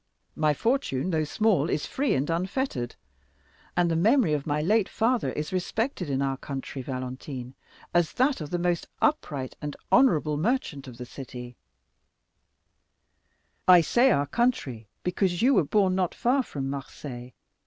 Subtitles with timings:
[0.35, 2.95] My fortune, though small, is free and unfettered,
[3.77, 7.53] and the memory of my late father is respected in our country, Valentine,
[7.93, 11.55] as that of the most upright and honorable merchant of the city;
[13.67, 17.33] I say our country, because you were born not far from Marseilles."